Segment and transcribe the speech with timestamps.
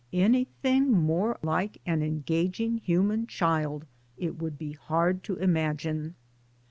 [0.13, 3.85] Anything more like an engaging human child
[4.17, 6.15] it would be hard to imagine.